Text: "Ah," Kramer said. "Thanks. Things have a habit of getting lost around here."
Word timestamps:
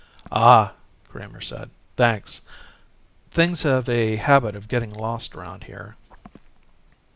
"Ah," 0.31 0.73
Kramer 1.09 1.41
said. 1.41 1.69
"Thanks. 1.95 2.41
Things 3.29 3.61
have 3.61 3.87
a 3.87 4.15
habit 4.15 4.55
of 4.55 4.67
getting 4.67 4.91
lost 4.91 5.35
around 5.35 5.65
here." 5.65 5.95